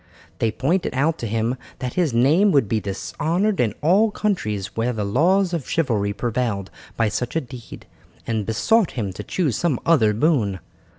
[0.39, 4.93] They pointed out to him that his name would be dishonoured in all countries where
[4.93, 7.85] the laws of chivalry prevailed by such a deed,
[8.25, 10.57] and besought him to choose some other boon.